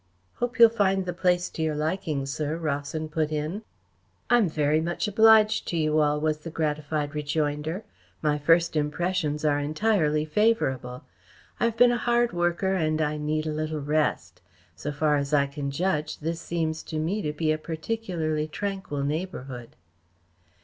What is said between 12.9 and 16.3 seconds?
I need a little rest. So far as I can judge,